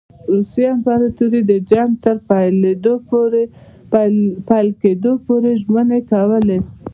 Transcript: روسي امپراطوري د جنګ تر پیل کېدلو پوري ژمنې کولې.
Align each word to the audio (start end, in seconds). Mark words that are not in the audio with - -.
روسي 0.31 0.63
امپراطوري 0.75 1.41
د 1.51 1.53
جنګ 1.71 1.89
تر 2.03 2.15
پیل 4.49 4.67
کېدلو 4.81 5.13
پوري 5.25 5.53
ژمنې 5.63 5.99
کولې. 6.11 6.59